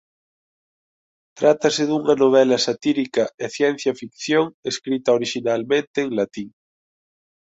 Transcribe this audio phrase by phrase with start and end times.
[1.39, 6.49] Trátase dunha novela satírica e ciencia ficción escrita orixinalmente en latín.